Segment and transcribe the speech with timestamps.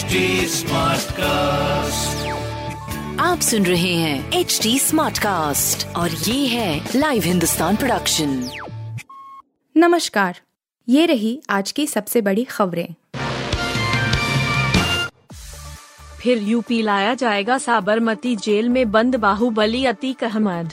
[0.00, 0.08] HD
[1.12, 2.28] cast
[3.20, 8.50] आप सुन रहे हैं एच डी स्मार्ट कास्ट और ये है लाइव हिंदुस्तान प्रोडक्शन
[9.76, 10.40] नमस्कार
[10.88, 12.94] ये रही आज की सबसे बड़ी खबरें।
[16.20, 20.72] फिर यूपी लाया जाएगा साबरमती जेल में बंद बाहुबली अतीक अहमद।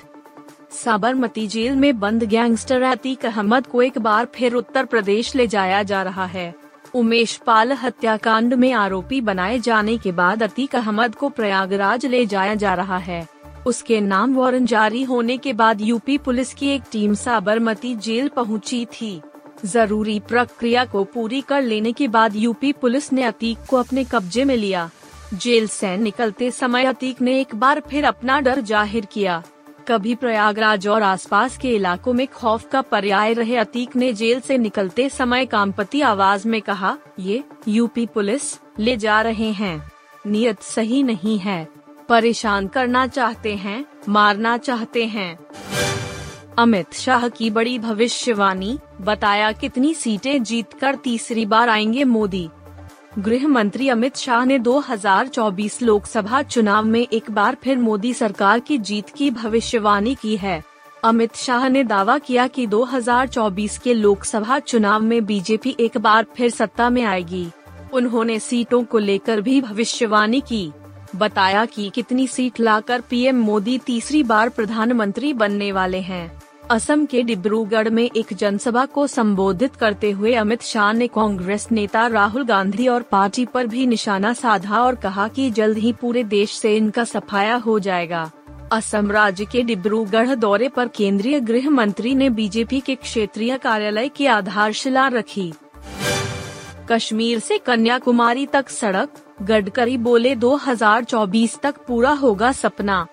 [0.86, 5.84] साबरमती जेल में बंद गैंगस्टर अतीक अहमद को एक बार फिर उत्तर प्रदेश ले जाया
[5.84, 6.67] जा रहा है।
[6.98, 12.56] उमेश पाल हत्याकांड में आरोपी बनाए जाने के बाद अतीक अहमद को प्रयागराज ले जाया
[12.56, 13.28] जा रहा है।
[13.68, 18.86] उसके नाम वारंट जारी होने के बाद यूपी पुलिस की एक टीम साबरमती जेल पहुँची
[18.94, 19.20] थी।
[19.66, 24.46] ज़रूरी प्रक्रिया को पूरी कर लेने के बाद यूपी पुलिस ने अतीक को अपने कब्जे
[24.46, 24.90] में लिया।
[25.36, 29.42] जेल से निकलते समय अतीक ने एक बार फिर अपना डर ज़ाहिर किया।
[29.88, 34.58] कभी प्रयागराज और आसपास के इलाकों में खौफ का पर्याय रहे अतीक ने जेल से
[34.58, 39.92] निकलते समय कामपति आवाज़ में कहा, ये यूपी पुलिस ले जा रहे हैं।
[40.28, 41.68] नियत सही नहीं है।
[42.10, 45.40] परेशान करना चाहते हैं, मारना चाहते हैं।
[46.58, 52.50] अमित शाह की बड़ी भविष्यवाणी, बताया कितनी सीटें जीतकर तीसरी बार आएँगे मोदी।
[53.20, 58.78] गृह मंत्री अमित शाह ने 2024 लोकसभा चुनाव में एक बार फिर मोदी सरकार की
[58.78, 60.64] जीत की भविष्यवाणी की है।
[61.04, 66.50] अमित शाह ने दावा किया कि 2024 के लोकसभा चुनाव में बीजेपी एक बार फिर
[66.50, 67.48] सत्ता में आएगी।
[67.94, 70.72] उन्होंने सीटों को लेकर भी भविष्यवाणी की।
[71.16, 76.42] बताया कि कितनी सीट लाकर पीएम मोदी तीसरी बार प्रधानमंत्री बनने वाले हैं।
[76.72, 82.08] असम के डिब्रूगढ़ में एक जनसभा को संबोधित करते हुए अमित शाह ने कांग्रेस नेता
[82.08, 86.52] राहुल गांधी और पार्टी पर भी निशाना साधा और कहा कि जल्द ही पूरे देश
[86.52, 88.32] से इनका सफाया हो जाएगा।
[88.72, 94.26] असम राज्य के डिब्रूगढ़ दौरे पर केंद्रीय गृह मंत्री ने बीजेपी के क्षेत्रीय कार्यालय की
[94.26, 95.54] आधारशिला रखी।
[96.92, 99.10] कश्मीर से कन्याकुमारी तक सड़क,
[99.42, 103.08] गडकरी बोले 2024 तक पूरा होगा सपना।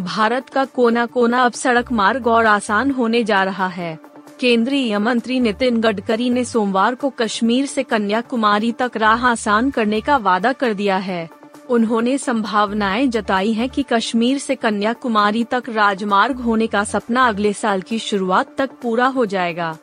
[0.00, 3.98] भारत का कोना कोना अब सड़क मार्ग और आसान होने जा रहा है।
[4.40, 10.16] केंद्रीय मंत्री नितिन गडकरी ने सोमवार को कश्मीर से कन्याकुमारी तक राह आसान करने का
[10.16, 11.30] वादा कर दिया है।
[11.70, 17.80] उन्होंने संभावनाएँ जताई हैं कि कश्मीर से कन्याकुमारी तक राजमार्ग होने का सपना अगले साल
[17.80, 19.78] की शुरुआत तक पूरा हो जाएगा।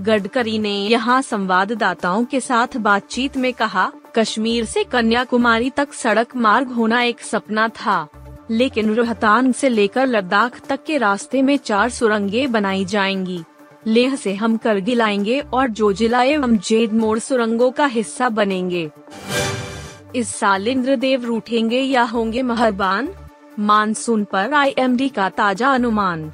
[0.00, 6.68] गडकरी ने यहाँ संवाददाताओं के साथ बातचीत में कहा, कश्मीर से कन्याकुमारी तक सड़क मार्ग
[6.68, 8.08] होना एक सपना था।
[8.50, 13.44] लेकिन रोहतांग से लेकर लद्दाख तक के रास्ते में चार सुरंगें बनाई जाएँगी।
[13.86, 18.90] लेह से हम करगिल आएँगे और जो जिला एवं जेद मोड़ सुरंगों का हिस्सा बनेंगे।
[20.16, 23.08] इस साल इंद्रदेव रूठेंगे या होंगे मेहरबान?
[23.58, 26.32] मानसून पर आईएमडी का ताज़ा अनुमान।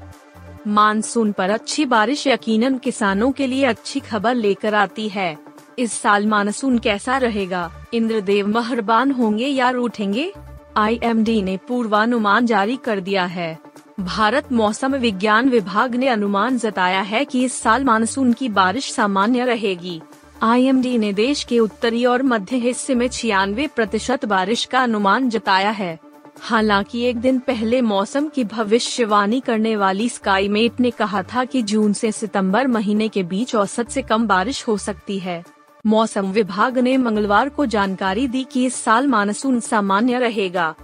[0.67, 5.39] मानसून पर अच्छी बारिश यकीनन किसानों के लिए अच्छी खबर लेकर आती है।
[5.78, 7.72] इस साल मानसून कैसा रहेगा?
[7.95, 10.33] इंद्रदेव मेहरबान होंगे या रूठेंगे?
[10.77, 13.59] आईएमडी ने पूर्वानुमान जारी कर दिया है।
[14.00, 19.44] भारत मौसम विज्ञान विभाग ने अनुमान जताया है कि इस साल मानसून की बारिश सामान्य
[19.44, 20.00] रहेगी।
[20.43, 25.71] आईएमडी ने देश के उत्तरी और मध्य हिस्से में छियानवे प्रतिशत बारिश का अनुमान जताया
[25.71, 25.99] है।
[26.41, 31.93] हालाँकि एक दिन पहले मौसम की भविष्यवाणी करने वाली स्काईमेट ने कहा था कि जून
[31.93, 35.44] से सितंबर महीने के बीच औसत से कम बारिश हो सकती है।
[35.84, 40.75] मौसम विभाग ने मंगलवार को जानकारी दी कि इस साल मानसून सामान्य रहेगा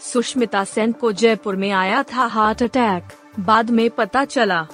[0.00, 3.04] सुष्मिता सेन को जयपुर में आया था हार्ट अटैक,
[3.40, 4.66] बाद में पता चला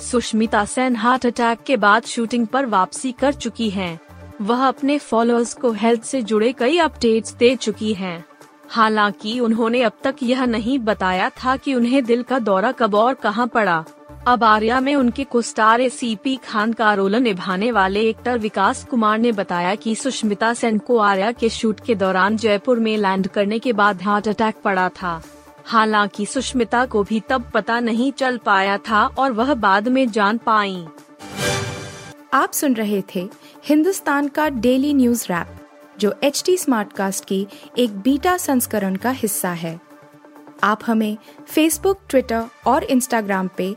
[0.00, 4.00] सुष्मिता सेन हार्ट अटैक के बाद शूटिंग पर वापसी कर चुकी हैं।
[4.40, 8.24] वह अपने फॉलोअर्स को हेल्थ से जुड़े कई अपडेट्स दे चुकी हैं।
[8.68, 13.14] हालाँकि उन्होंने अब तक यह नहीं बताया था कि उन्हें दिल का दौरा कब और
[13.14, 13.84] कहाँ पड़ा
[14.26, 19.32] अब आर्या में उनके कुस्टार सीपी खान का रोल निभाने वाले एक्टर विकास कुमार ने
[19.32, 23.72] बताया कि सुष्मिता सेन को आर्या के शूट के दौरान जयपुर में लैंड करने के
[23.72, 25.22] बाद हार्ट अटैक पड़ा था।
[25.64, 30.38] हालाँकि सुष्मिता को भी तब पता नहीं चल पाया था और वह बाद में जान
[30.38, 30.86] पाई।
[32.34, 33.28] आप सुन रहे थे
[33.64, 35.56] हिंदुस्तान का डेली न्यूज़ रैप,
[35.98, 37.46] जो एच टी स्मार्ट कास्ट की
[37.78, 39.80] एक बीटा संस्करण का हिस्सा है।
[40.64, 41.16] आप हमें
[41.48, 43.76] फेसबुक ट्विटर और इंस्टाग्राम पे